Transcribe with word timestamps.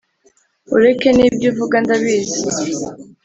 ureke 0.75 1.09
n’ibyo 1.17 1.47
uvuga 1.51 1.75
ndabizi 1.83 2.39